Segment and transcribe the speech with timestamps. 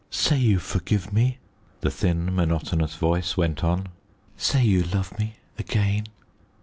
[0.09, 1.37] "Say you forgive me,"
[1.81, 3.89] the thin, monotonous voice went on;
[4.35, 6.05] "say you love me again."